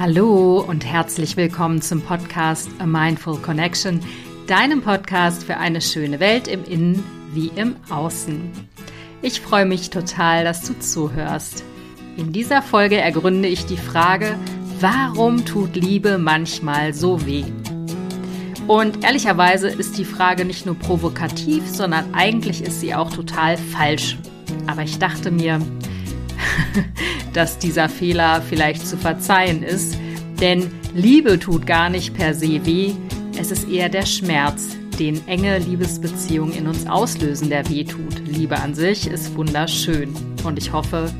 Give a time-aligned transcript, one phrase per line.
[0.00, 4.00] Hallo und herzlich willkommen zum Podcast A Mindful Connection,
[4.46, 8.50] deinem Podcast für eine schöne Welt im Innen wie im Außen.
[9.20, 11.64] Ich freue mich total, dass du zuhörst.
[12.16, 14.38] In dieser Folge ergründe ich die Frage,
[14.80, 17.44] warum tut Liebe manchmal so weh?
[18.66, 24.16] Und ehrlicherweise ist die Frage nicht nur provokativ, sondern eigentlich ist sie auch total falsch.
[24.66, 25.60] Aber ich dachte mir,
[27.32, 29.96] dass dieser Fehler vielleicht zu verzeihen ist,
[30.40, 32.92] denn Liebe tut gar nicht per se weh,
[33.38, 38.26] es ist eher der Schmerz, den enge Liebesbeziehungen in uns auslösen, der weh tut.
[38.26, 40.12] Liebe an sich ist wunderschön
[40.44, 41.10] und ich hoffe,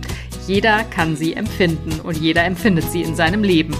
[0.47, 3.75] jeder kann sie empfinden und jeder empfindet sie in seinem Leben.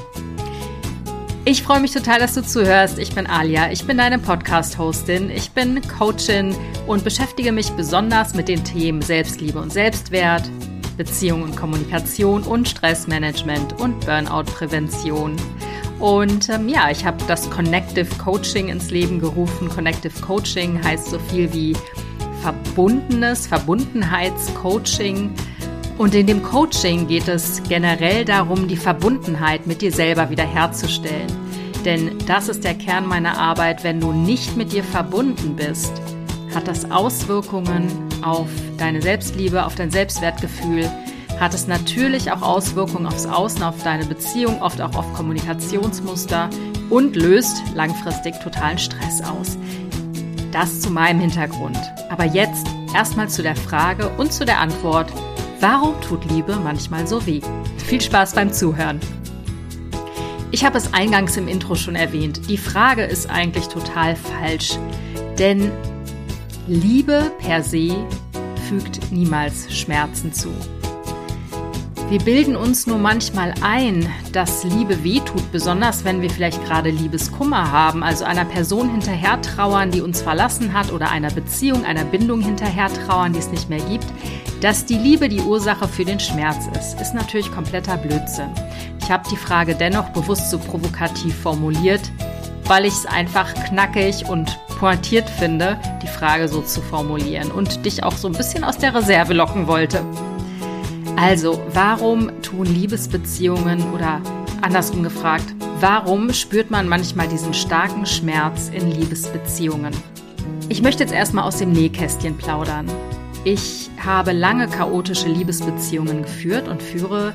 [1.45, 2.98] Ich freue mich total, dass du zuhörst.
[2.98, 6.54] Ich bin Alia, ich bin deine Podcast-Hostin, ich bin Coachin
[6.87, 10.42] und beschäftige mich besonders mit den Themen Selbstliebe und Selbstwert,
[11.00, 15.34] Beziehung und Kommunikation und Stressmanagement und Burnout-Prävention.
[15.98, 19.71] Und ähm, ja, ich habe das Connective Coaching ins Leben gerufen.
[19.71, 21.74] Connective Coaching heißt so viel wie
[22.43, 25.32] verbundenes Verbundenheitscoaching.
[25.96, 31.32] Und in dem Coaching geht es generell darum, die Verbundenheit mit dir selber wiederherzustellen.
[31.87, 33.84] Denn das ist der Kern meiner Arbeit.
[33.84, 35.93] Wenn du nicht mit dir verbunden bist,
[36.54, 40.90] hat das Auswirkungen auf deine Selbstliebe, auf dein Selbstwertgefühl,
[41.38, 46.51] hat es natürlich auch Auswirkungen aufs Außen, auf deine Beziehung, oft auch auf Kommunikationsmuster
[46.90, 49.57] und löst langfristig totalen Stress aus.
[50.52, 51.79] Das zu meinem Hintergrund.
[52.10, 55.10] Aber jetzt erstmal zu der Frage und zu der Antwort,
[55.60, 57.40] warum tut Liebe manchmal so weh?
[57.79, 59.01] Viel Spaß beim Zuhören.
[60.52, 62.49] Ich habe es eingangs im Intro schon erwähnt.
[62.49, 64.78] Die Frage ist eigentlich total falsch.
[65.38, 65.71] Denn
[66.72, 67.97] Liebe per se
[68.69, 70.50] fügt niemals Schmerzen zu.
[72.09, 77.72] Wir bilden uns nur manchmal ein, dass Liebe wehtut, besonders wenn wir vielleicht gerade Liebeskummer
[77.72, 82.41] haben, also einer Person hinterher trauern, die uns verlassen hat oder einer Beziehung, einer Bindung
[82.41, 84.06] hinterher trauern, die es nicht mehr gibt.
[84.61, 88.50] Dass die Liebe die Ursache für den Schmerz ist, ist natürlich kompletter Blödsinn.
[89.00, 92.12] Ich habe die Frage dennoch bewusst so provokativ formuliert,
[92.67, 98.03] weil ich es einfach knackig und pointiert finde, die Frage so zu formulieren und dich
[98.03, 100.03] auch so ein bisschen aus der Reserve locken wollte.
[101.17, 104.23] Also, warum tun Liebesbeziehungen oder
[104.63, 105.45] andersrum gefragt,
[105.81, 109.93] warum spürt man manchmal diesen starken Schmerz in Liebesbeziehungen?
[110.71, 112.87] Ich möchte jetzt erstmal aus dem Nähkästchen plaudern.
[113.45, 117.35] Ich habe lange chaotische Liebesbeziehungen geführt und führe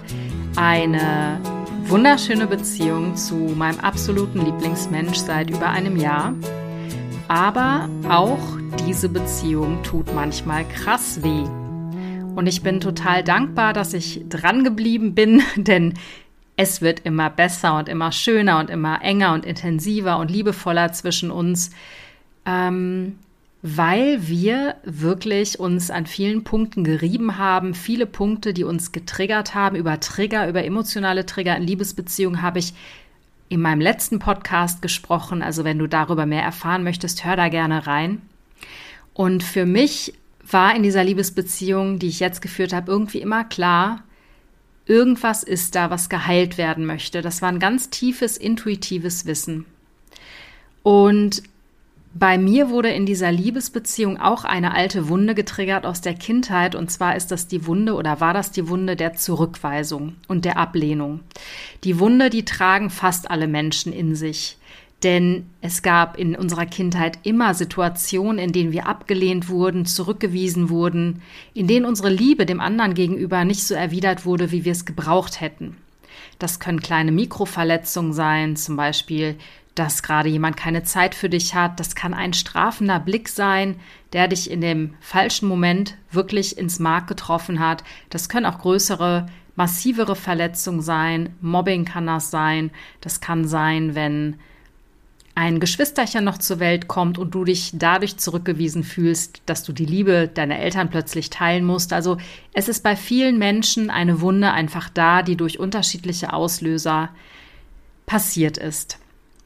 [0.55, 1.39] eine
[1.87, 6.33] wunderschöne Beziehung zu meinem absoluten Lieblingsmensch seit über einem Jahr.
[7.27, 11.43] Aber auch diese Beziehung tut manchmal krass weh.
[12.35, 15.95] Und ich bin total dankbar, dass ich dran geblieben bin, denn
[16.55, 21.31] es wird immer besser und immer schöner und immer enger und intensiver und liebevoller zwischen
[21.31, 21.71] uns,
[22.45, 23.17] ähm,
[23.63, 27.73] weil wir wirklich uns an vielen Punkten gerieben haben.
[27.73, 32.73] Viele Punkte, die uns getriggert haben, über Trigger, über emotionale Trigger in Liebesbeziehungen habe ich
[33.49, 35.41] in meinem letzten Podcast gesprochen.
[35.41, 38.21] Also wenn du darüber mehr erfahren möchtest, hör da gerne rein.
[39.13, 40.13] Und für mich
[40.49, 44.03] war in dieser Liebesbeziehung, die ich jetzt geführt habe, irgendwie immer klar,
[44.85, 47.21] irgendwas ist da, was geheilt werden möchte.
[47.21, 49.65] Das war ein ganz tiefes, intuitives Wissen.
[50.83, 51.43] Und
[52.17, 56.73] bei mir wurde in dieser Liebesbeziehung auch eine alte Wunde getriggert aus der Kindheit.
[56.73, 60.57] Und zwar ist das die Wunde oder war das die Wunde der Zurückweisung und der
[60.57, 61.19] Ablehnung.
[61.83, 64.57] Die Wunde, die tragen fast alle Menschen in sich.
[65.03, 71.21] Denn es gab in unserer Kindheit immer Situationen, in denen wir abgelehnt wurden, zurückgewiesen wurden,
[71.53, 75.41] in denen unsere Liebe dem anderen gegenüber nicht so erwidert wurde, wie wir es gebraucht
[75.41, 75.75] hätten.
[76.39, 79.35] Das können kleine Mikroverletzungen sein, zum Beispiel
[79.75, 81.79] dass gerade jemand keine Zeit für dich hat.
[81.79, 83.75] Das kann ein strafender Blick sein,
[84.13, 87.83] der dich in dem falschen Moment wirklich ins Mark getroffen hat.
[88.09, 91.35] Das können auch größere, massivere Verletzungen sein.
[91.41, 92.71] Mobbing kann das sein.
[93.01, 94.37] Das kann sein, wenn
[95.37, 99.85] ein Geschwisterchen noch zur Welt kommt und du dich dadurch zurückgewiesen fühlst, dass du die
[99.85, 101.91] Liebe deiner Eltern plötzlich teilen musst.
[101.91, 102.17] Also
[102.53, 107.09] es ist bei vielen Menschen eine Wunde einfach da, die durch unterschiedliche Auslöser
[108.05, 108.97] passiert ist.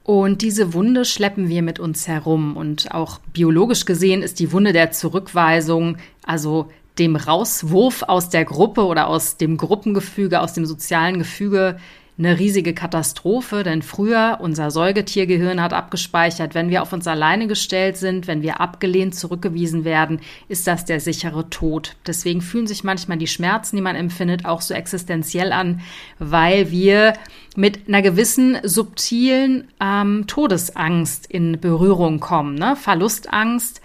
[0.10, 2.58] Und diese Wunde schleppen wir mit uns herum.
[2.58, 8.86] Und auch biologisch gesehen ist die Wunde der Zurückweisung, also dem Rauswurf aus der Gruppe
[8.86, 11.78] oder aus dem Gruppengefüge, aus dem sozialen Gefüge,
[12.20, 17.96] eine riesige Katastrophe, denn früher unser Säugetiergehirn hat abgespeichert, wenn wir auf uns alleine gestellt
[17.96, 20.20] sind, wenn wir abgelehnt zurückgewiesen werden,
[20.50, 21.96] ist das der sichere Tod.
[22.06, 25.80] Deswegen fühlen sich manchmal die Schmerzen, die man empfindet, auch so existenziell an,
[26.20, 27.14] weil wir
[27.56, 32.56] mit einer gewissen subtilen ähm, Todesangst in Berührung kommen.
[32.56, 32.76] Ne?
[32.76, 33.82] Verlustangst,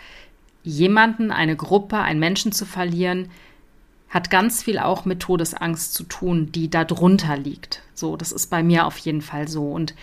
[0.64, 3.30] jemanden, eine Gruppe, einen Menschen zu verlieren,
[4.14, 7.82] hat ganz viel auch mit Todesangst zu tun, die da drunter liegt.
[7.94, 9.72] So, das ist bei mir auf jeden Fall so.
[9.72, 9.94] Und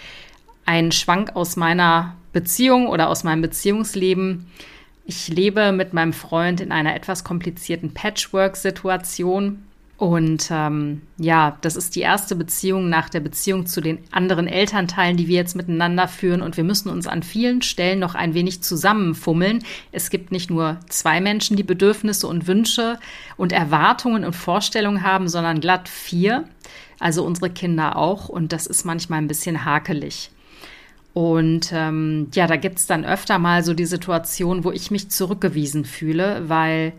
[0.66, 4.48] ein Schwank aus meiner Beziehung oder aus meinem Beziehungsleben.
[5.06, 9.63] Ich lebe mit meinem Freund in einer etwas komplizierten Patchwork-Situation.
[10.01, 15.15] Und ähm, ja, das ist die erste Beziehung nach der Beziehung zu den anderen Elternteilen,
[15.15, 16.42] die wir jetzt miteinander führen.
[16.42, 19.63] Und wir müssen uns an vielen Stellen noch ein wenig zusammenfummeln.
[19.92, 22.98] Es gibt nicht nur zwei Menschen, die Bedürfnisse und Wünsche
[23.38, 26.45] und Erwartungen und Vorstellungen haben, sondern glatt vier.
[27.00, 28.27] Also unsere Kinder auch.
[28.27, 30.31] Und das ist manchmal ein bisschen hakelig.
[31.13, 35.86] Und ähm, ja, da gibt's dann öfter mal so die Situation, wo ich mich zurückgewiesen
[35.86, 36.94] fühle, weil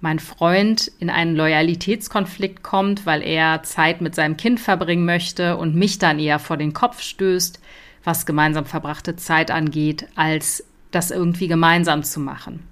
[0.00, 5.74] mein Freund in einen Loyalitätskonflikt kommt, weil er Zeit mit seinem Kind verbringen möchte und
[5.74, 7.60] mich dann eher vor den Kopf stößt,
[8.04, 12.62] was gemeinsam verbrachte Zeit angeht, als das irgendwie gemeinsam zu machen.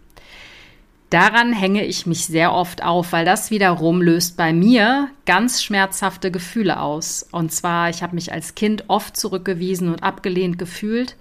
[1.10, 6.32] Daran hänge ich mich sehr oft auf, weil das wiederum löst bei mir ganz schmerzhafte
[6.32, 7.24] Gefühle aus.
[7.30, 11.16] Und zwar, ich habe mich als Kind oft zurückgewiesen und abgelehnt gefühlt.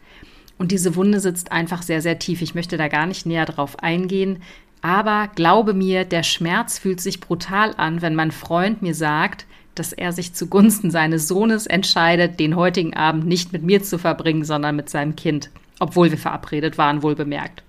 [0.57, 2.41] Und diese Wunde sitzt einfach sehr, sehr tief.
[2.41, 4.41] Ich möchte da gar nicht näher drauf eingehen.
[4.85, 9.93] Aber glaube mir, der Schmerz fühlt sich brutal an, wenn mein Freund mir sagt, dass
[9.93, 14.75] er sich zugunsten seines Sohnes entscheidet, den heutigen Abend nicht mit mir zu verbringen, sondern
[14.75, 15.49] mit seinem Kind,
[15.79, 17.63] obwohl wir verabredet waren, wohl bemerkt.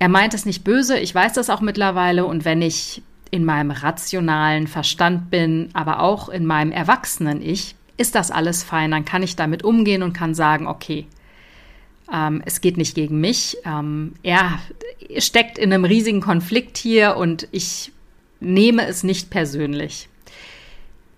[0.00, 3.70] Er meint es nicht böse, ich weiß das auch mittlerweile und wenn ich in meinem
[3.70, 9.22] rationalen Verstand bin, aber auch in meinem erwachsenen Ich, ist das alles fein, dann kann
[9.22, 11.06] ich damit umgehen und kann sagen, okay,
[12.12, 13.58] ähm, es geht nicht gegen mich.
[13.64, 14.58] Ähm, er
[15.18, 17.92] steckt in einem riesigen Konflikt hier und ich
[18.40, 20.08] nehme es nicht persönlich.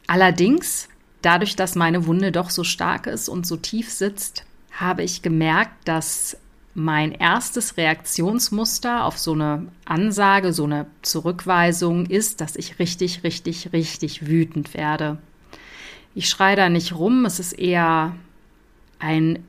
[0.06, 0.88] Allerdings,
[1.23, 5.87] dadurch, dass meine Wunde doch so stark ist und so tief sitzt, habe ich gemerkt,
[5.87, 6.37] dass
[6.75, 13.73] mein erstes Reaktionsmuster auf so eine Ansage, so eine Zurückweisung ist, dass ich richtig, richtig,
[13.73, 15.19] richtig wütend werde.
[16.14, 18.17] Ich schreie da nicht rum, es ist eher
[18.99, 19.44] ein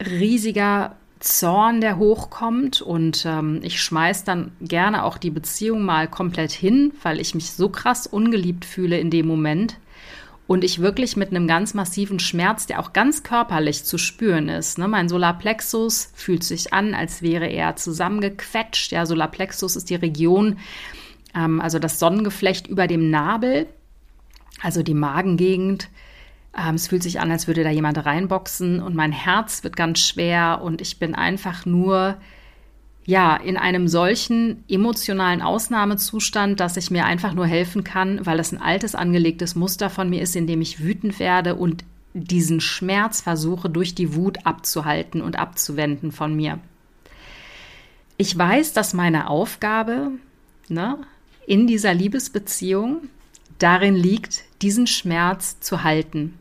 [0.00, 6.52] riesiger Zorn, der hochkommt und ähm, ich schmeiß dann gerne auch die Beziehung mal komplett
[6.52, 9.76] hin, weil ich mich so krass ungeliebt fühle in dem Moment
[10.48, 14.78] und ich wirklich mit einem ganz massiven Schmerz, der auch ganz körperlich zu spüren ist.
[14.78, 14.88] Ne?
[14.88, 18.92] Mein Solarplexus fühlt sich an, als wäre er zusammengequetscht.
[18.92, 20.58] Ja, Solarplexus ist die Region,
[21.34, 23.66] ähm, also das Sonnengeflecht über dem Nabel,
[24.62, 25.88] also die Magengegend
[26.56, 30.00] ähm, es fühlt sich an, als würde da jemand reinboxen und mein Herz wird ganz
[30.00, 32.16] schwer und ich bin einfach nur
[33.08, 38.52] ja, in einem solchen emotionalen Ausnahmezustand, dass ich mir einfach nur helfen kann, weil es
[38.52, 43.22] ein altes angelegtes Muster von mir ist, in dem ich wütend werde und diesen Schmerz
[43.22, 46.58] versuche durch die Wut abzuhalten und abzuwenden von mir.
[48.18, 50.10] Ich weiß, dass meine Aufgabe
[50.68, 50.98] ne,
[51.46, 53.08] in dieser Liebesbeziehung
[53.58, 56.38] darin liegt, diesen Schmerz zu halten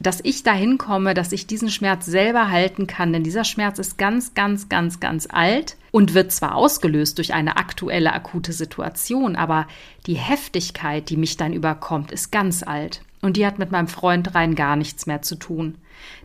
[0.00, 3.98] dass ich dahin komme, dass ich diesen Schmerz selber halten kann, denn dieser Schmerz ist
[3.98, 9.66] ganz, ganz, ganz, ganz alt und wird zwar ausgelöst durch eine aktuelle akute Situation, aber
[10.06, 13.02] die Heftigkeit, die mich dann überkommt, ist ganz alt.
[13.22, 15.74] Und die hat mit meinem Freund rein gar nichts mehr zu tun.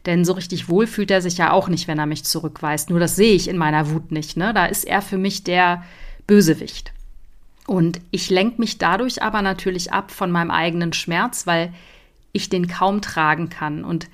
[0.06, 2.90] Denn so richtig wohl fühlt er sich ja auch nicht, wenn er mich zurückweist.
[2.90, 4.38] Nur das sehe ich in meiner Wut nicht.
[4.38, 4.54] Ne?
[4.54, 5.84] Da ist er für mich der
[6.26, 6.94] Bösewicht.
[7.68, 11.74] Und ich lenke mich dadurch aber natürlich ab von meinem eigenen Schmerz, weil
[12.32, 13.84] ich den kaum tragen kann.
[13.84, 14.08] Und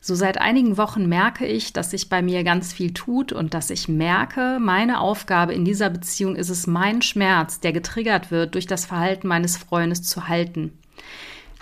[0.00, 3.70] so seit einigen Wochen merke ich, dass sich bei mir ganz viel tut und dass
[3.70, 8.66] ich merke, meine Aufgabe in dieser Beziehung ist es, meinen Schmerz, der getriggert wird, durch
[8.66, 10.78] das Verhalten meines Freundes zu halten.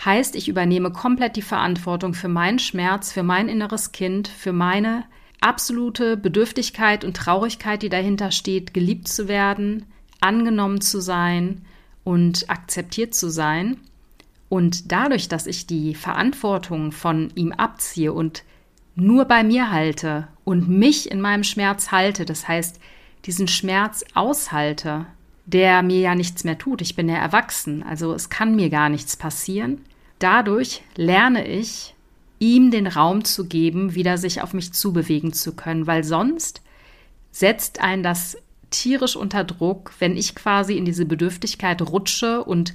[0.04, 5.04] Heißt, ich übernehme komplett die Verantwortung für meinen Schmerz, für mein inneres Kind, für meine
[5.40, 9.86] absolute Bedürftigkeit und Traurigkeit, die dahinter steht, geliebt zu werden,
[10.22, 11.62] angenommen zu sein
[12.04, 13.78] und akzeptiert zu sein.
[14.48, 18.44] Und dadurch, dass ich die Verantwortung von ihm abziehe und
[18.94, 22.78] nur bei mir halte und mich in meinem Schmerz halte, das heißt,
[23.24, 25.06] diesen Schmerz aushalte,
[25.46, 26.82] der mir ja nichts mehr tut.
[26.82, 29.80] Ich bin ja erwachsen, also es kann mir gar nichts passieren.
[30.18, 31.94] Dadurch lerne ich,
[32.38, 36.60] ihm den Raum zu geben, wieder sich auf mich zubewegen zu können, weil sonst
[37.30, 38.36] setzt ein das
[38.72, 42.74] tierisch unter Druck, wenn ich quasi in diese Bedürftigkeit rutsche und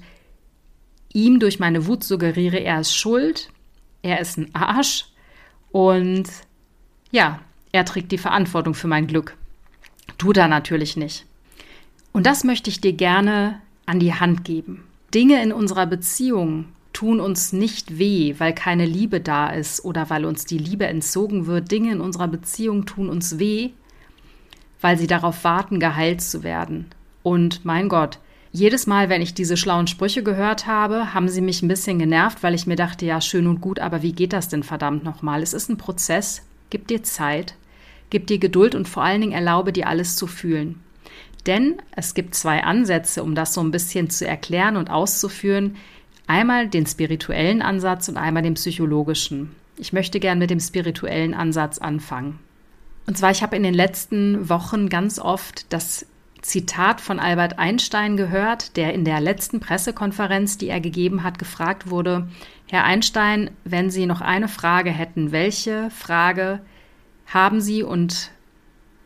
[1.13, 3.49] ihm durch meine Wut suggeriere, er ist schuld,
[4.01, 5.07] er ist ein Arsch
[5.71, 6.25] und
[7.11, 7.39] ja,
[7.71, 9.35] er trägt die Verantwortung für mein Glück.
[10.17, 11.25] Tut er natürlich nicht.
[12.11, 14.83] Und das möchte ich dir gerne an die Hand geben.
[15.13, 20.25] Dinge in unserer Beziehung tun uns nicht weh, weil keine Liebe da ist oder weil
[20.25, 21.71] uns die Liebe entzogen wird.
[21.71, 23.71] Dinge in unserer Beziehung tun uns weh,
[24.81, 26.87] weil sie darauf warten, geheilt zu werden.
[27.23, 28.19] Und mein Gott,
[28.51, 32.41] jedes Mal, wenn ich diese schlauen Sprüche gehört habe, haben sie mich ein bisschen genervt,
[32.43, 35.43] weil ich mir dachte, ja, schön und gut, aber wie geht das denn verdammt nochmal?
[35.43, 37.55] Es ist ein Prozess, gib dir Zeit,
[38.09, 40.81] gib dir Geduld und vor allen Dingen erlaube dir alles zu fühlen.
[41.45, 45.77] Denn es gibt zwei Ansätze, um das so ein bisschen zu erklären und auszuführen.
[46.25, 49.51] Einmal den spirituellen Ansatz und einmal den psychologischen.
[49.77, 52.39] Ich möchte gern mit dem spirituellen Ansatz anfangen.
[53.07, 56.05] Und zwar, ich habe in den letzten Wochen ganz oft das
[56.41, 61.89] Zitat von Albert Einstein gehört, der in der letzten Pressekonferenz, die er gegeben hat, gefragt
[61.89, 62.27] wurde,
[62.69, 66.59] Herr Einstein, wenn Sie noch eine Frage hätten, welche Frage
[67.25, 68.31] haben Sie und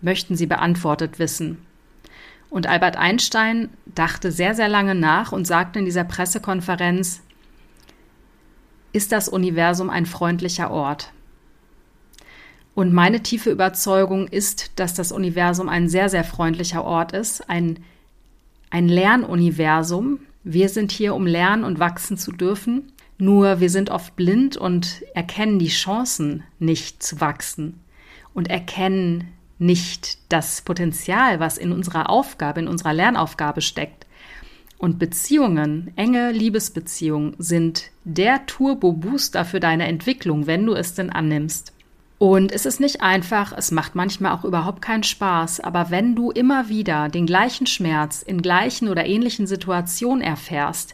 [0.01, 1.59] möchten Sie beantwortet wissen?
[2.49, 7.21] Und Albert Einstein dachte sehr, sehr lange nach und sagte in dieser Pressekonferenz,
[8.93, 11.13] ist das Universum ein freundlicher Ort?
[12.81, 17.77] Und meine tiefe Überzeugung ist, dass das Universum ein sehr, sehr freundlicher Ort ist, ein,
[18.71, 20.17] ein Lernuniversum.
[20.43, 22.91] Wir sind hier, um lernen und wachsen zu dürfen.
[23.19, 27.79] Nur wir sind oft blind und erkennen die Chancen nicht zu wachsen
[28.33, 29.27] und erkennen
[29.59, 34.07] nicht das Potenzial, was in unserer Aufgabe, in unserer Lernaufgabe steckt.
[34.79, 41.73] Und Beziehungen, enge Liebesbeziehungen sind der Turbo-Booster für deine Entwicklung, wenn du es denn annimmst.
[42.21, 46.29] Und es ist nicht einfach, es macht manchmal auch überhaupt keinen Spaß, aber wenn du
[46.29, 50.93] immer wieder den gleichen Schmerz in gleichen oder ähnlichen Situationen erfährst,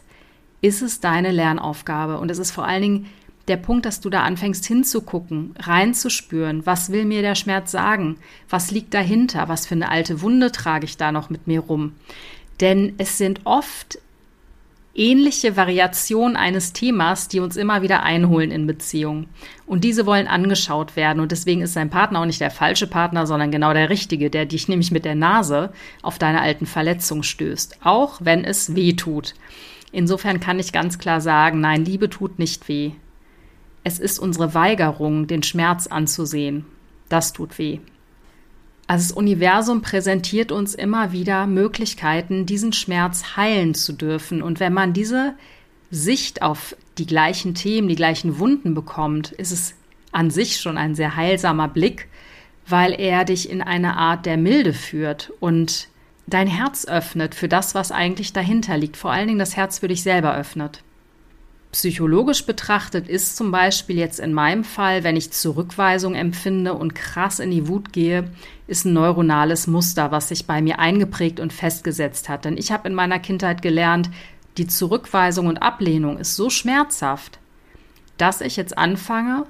[0.62, 2.16] ist es deine Lernaufgabe.
[2.16, 3.06] Und es ist vor allen Dingen
[3.46, 8.16] der Punkt, dass du da anfängst hinzugucken, reinzuspüren, was will mir der Schmerz sagen,
[8.48, 11.92] was liegt dahinter, was für eine alte Wunde trage ich da noch mit mir rum.
[12.62, 13.98] Denn es sind oft
[14.98, 19.28] ähnliche Variationen eines Themas, die uns immer wieder einholen in Beziehungen.
[19.64, 21.20] Und diese wollen angeschaut werden.
[21.20, 24.44] Und deswegen ist dein Partner auch nicht der falsche Partner, sondern genau der richtige, der
[24.44, 27.78] dich nämlich mit der Nase auf deine alten Verletzungen stößt.
[27.84, 29.34] Auch wenn es weh tut.
[29.92, 32.92] Insofern kann ich ganz klar sagen, nein, Liebe tut nicht weh.
[33.84, 36.66] Es ist unsere Weigerung, den Schmerz anzusehen.
[37.08, 37.78] Das tut weh.
[38.88, 44.42] Also das Universum präsentiert uns immer wieder Möglichkeiten, diesen Schmerz heilen zu dürfen.
[44.42, 45.34] Und wenn man diese
[45.90, 49.74] Sicht auf die gleichen Themen, die gleichen Wunden bekommt, ist es
[50.10, 52.08] an sich schon ein sehr heilsamer Blick,
[52.66, 55.88] weil er dich in eine Art der Milde führt und
[56.26, 58.96] dein Herz öffnet für das, was eigentlich dahinter liegt.
[58.96, 60.82] Vor allen Dingen das Herz für dich selber öffnet.
[61.72, 67.38] Psychologisch betrachtet ist zum Beispiel jetzt in meinem Fall, wenn ich Zurückweisung empfinde und krass
[67.38, 68.30] in die Wut gehe,
[68.68, 72.44] ist ein neuronales Muster, was sich bei mir eingeprägt und festgesetzt hat.
[72.44, 74.10] Denn ich habe in meiner Kindheit gelernt,
[74.58, 77.38] die Zurückweisung und Ablehnung ist so schmerzhaft,
[78.18, 79.46] dass ich jetzt anfange,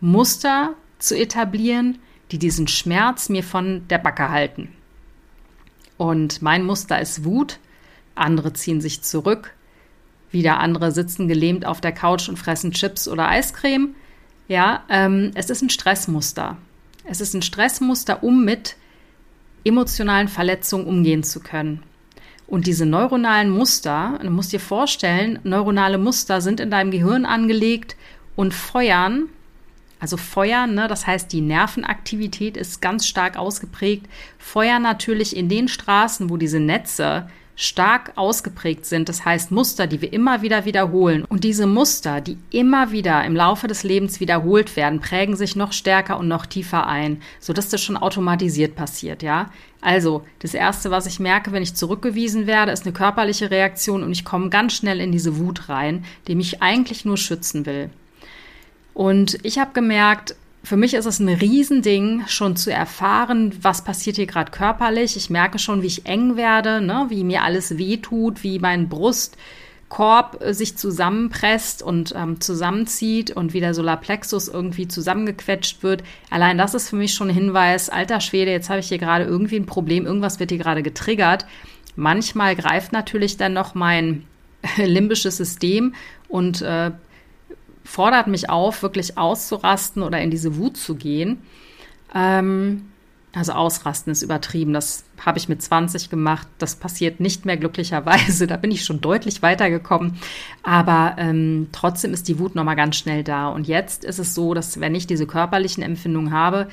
[0.00, 1.98] Muster zu etablieren,
[2.30, 4.72] die diesen Schmerz mir von der Backe halten.
[5.96, 7.58] Und mein Muster ist Wut,
[8.14, 9.54] andere ziehen sich zurück,
[10.30, 13.94] wieder andere sitzen gelähmt auf der Couch und fressen Chips oder Eiscreme.
[14.48, 16.58] Ja, ähm, es ist ein Stressmuster.
[17.04, 18.76] Es ist ein Stressmuster, um mit
[19.64, 21.82] emotionalen Verletzungen umgehen zu können.
[22.46, 27.96] Und diese neuronalen Muster, du musst dir vorstellen, neuronale Muster sind in deinem Gehirn angelegt
[28.36, 29.28] und feuern,
[30.00, 34.06] also feuern, ne, das heißt, die Nervenaktivität ist ganz stark ausgeprägt,
[34.38, 40.00] feuern natürlich in den Straßen, wo diese Netze stark ausgeprägt sind, das heißt Muster, die
[40.00, 41.24] wir immer wieder wiederholen.
[41.24, 45.72] Und diese Muster, die immer wieder im Laufe des Lebens wiederholt werden, prägen sich noch
[45.72, 49.50] stärker und noch tiefer ein, sodass das schon automatisiert passiert, ja.
[49.80, 54.12] Also, das erste, was ich merke, wenn ich zurückgewiesen werde, ist eine körperliche Reaktion und
[54.12, 57.90] ich komme ganz schnell in diese Wut rein, die mich eigentlich nur schützen will.
[58.94, 64.16] Und ich habe gemerkt, für mich ist es ein Riesending, schon zu erfahren, was passiert
[64.16, 65.14] hier gerade körperlich.
[65.16, 67.06] Ich merke schon, wie ich eng werde, ne?
[67.10, 73.60] wie mir alles wehtut, wie mein Brustkorb äh, sich zusammenpresst und ähm, zusammenzieht und wie
[73.60, 76.02] der Solarplexus irgendwie zusammengequetscht wird.
[76.30, 79.24] Allein das ist für mich schon ein Hinweis, alter Schwede, jetzt habe ich hier gerade
[79.24, 81.44] irgendwie ein Problem, irgendwas wird hier gerade getriggert.
[81.94, 84.24] Manchmal greift natürlich dann noch mein
[84.78, 85.94] limbisches System
[86.28, 86.90] und äh,
[87.84, 91.42] fordert mich auf, wirklich auszurasten oder in diese Wut zu gehen.
[92.14, 92.86] Ähm,
[93.34, 94.72] also ausrasten ist übertrieben.
[94.72, 96.46] Das habe ich mit 20 gemacht.
[96.58, 98.46] Das passiert nicht mehr glücklicherweise.
[98.54, 100.16] Da bin ich schon deutlich weitergekommen.
[100.62, 103.48] Aber ähm, trotzdem ist die Wut nochmal ganz schnell da.
[103.48, 106.68] Und jetzt ist es so, dass wenn ich diese körperlichen Empfindungen habe,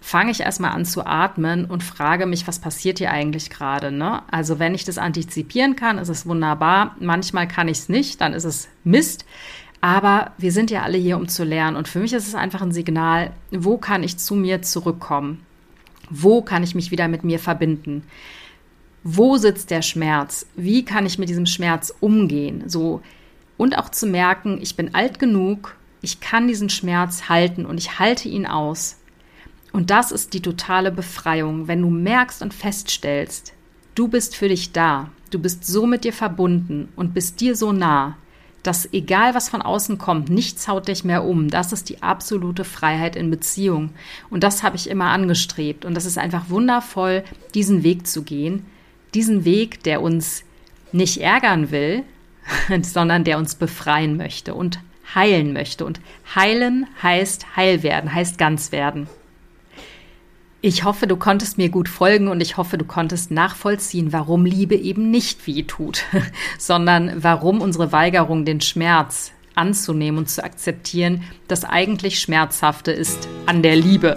[0.00, 3.90] fange ich erstmal an zu atmen und frage mich, was passiert hier eigentlich gerade.
[3.90, 4.22] Ne?
[4.30, 6.96] Also wenn ich das antizipieren kann, ist es wunderbar.
[7.00, 9.26] Manchmal kann ich es nicht, dann ist es Mist.
[9.80, 11.76] Aber wir sind ja alle hier, um zu lernen.
[11.76, 15.44] Und für mich ist es einfach ein Signal, wo kann ich zu mir zurückkommen?
[16.10, 18.02] Wo kann ich mich wieder mit mir verbinden?
[19.04, 20.46] Wo sitzt der Schmerz?
[20.56, 22.64] Wie kann ich mit diesem Schmerz umgehen?
[22.66, 23.02] So
[23.58, 27.98] und auch zu merken, ich bin alt genug, ich kann diesen Schmerz halten und ich
[27.98, 28.96] halte ihn aus.
[29.72, 33.52] Und das ist die totale Befreiung, wenn du merkst und feststellst,
[33.94, 37.72] du bist für dich da, du bist so mit dir verbunden und bist dir so
[37.72, 38.16] nah,
[38.62, 41.48] dass egal was von außen kommt, nichts haut dich mehr um.
[41.48, 43.90] Das ist die absolute Freiheit in Beziehung.
[44.30, 45.84] Und das habe ich immer angestrebt.
[45.84, 47.24] Und das ist einfach wundervoll,
[47.54, 48.66] diesen Weg zu gehen.
[49.14, 50.44] Diesen Weg, der uns
[50.92, 52.04] nicht ärgern will,
[52.82, 54.80] sondern der uns befreien möchte und
[55.14, 55.84] heilen möchte.
[55.84, 56.00] Und
[56.34, 59.08] heilen heißt heil werden, heißt ganz werden.
[60.60, 64.74] Ich hoffe, du konntest mir gut folgen und ich hoffe, du konntest nachvollziehen, warum Liebe
[64.74, 66.04] eben nicht weh tut,
[66.58, 73.62] sondern warum unsere Weigerung, den Schmerz anzunehmen und zu akzeptieren, das eigentlich Schmerzhafte ist an
[73.62, 74.16] der Liebe.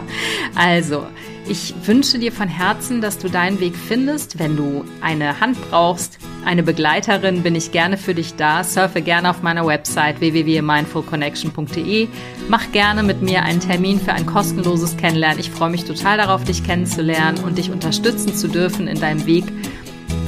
[0.54, 1.06] also,
[1.50, 4.38] ich wünsche dir von Herzen, dass du deinen Weg findest.
[4.38, 8.62] Wenn du eine Hand brauchst, eine Begleiterin, bin ich gerne für dich da.
[8.62, 12.06] Surfe gerne auf meiner Website www.mindfulconnection.de.
[12.48, 15.40] Mach gerne mit mir einen Termin für ein kostenloses Kennenlernen.
[15.40, 19.44] Ich freue mich total darauf, dich kennenzulernen und dich unterstützen zu dürfen in deinem Weg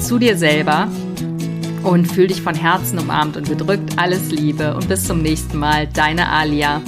[0.00, 0.88] zu dir selber.
[1.84, 3.92] Und fühl dich von Herzen umarmt und gedrückt.
[3.96, 5.86] Alles Liebe und bis zum nächsten Mal.
[5.86, 6.82] Deine Alia.